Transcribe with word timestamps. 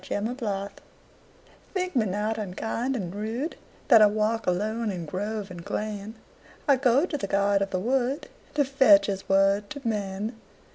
The 0.09 0.15
Apology 0.15 0.71
THINK 1.75 1.95
me 1.95 2.05
not 2.07 2.39
unkind 2.39 2.95
and 2.95 3.13
rudeThat 3.13 4.01
I 4.01 4.07
walk 4.07 4.47
alone 4.47 4.89
in 4.89 5.05
grove 5.05 5.51
and 5.51 5.63
glen;I 5.63 6.75
go 6.77 7.05
to 7.05 7.17
the 7.19 7.27
god 7.27 7.61
of 7.61 7.69
the 7.69 7.79
woodTo 7.79 8.65
fetch 8.65 9.05
his 9.05 9.29
word 9.29 9.69
to 9.69 9.87
men. 9.87 10.41